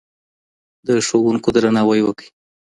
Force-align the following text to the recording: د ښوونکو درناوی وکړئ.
د 0.87 0.89
ښوونکو 1.07 1.49
درناوی 1.55 2.01
وکړئ. 2.03 2.27